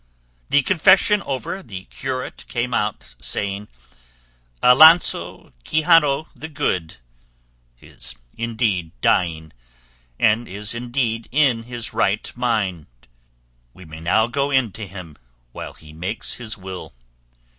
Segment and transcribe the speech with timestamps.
[0.49, 3.67] The confession over, the curate came out saying,
[4.63, 6.97] "Alonso Quixano the Good
[7.79, 9.53] is indeed dying,
[10.17, 12.87] and is indeed in his right mind;
[13.75, 15.17] we may now go in to him
[15.51, 16.93] while he makes his will."